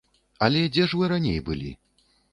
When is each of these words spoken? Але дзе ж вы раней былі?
Але 0.47 0.63
дзе 0.71 0.87
ж 0.93 1.01
вы 1.01 1.11
раней 1.13 1.39
былі? 1.51 1.71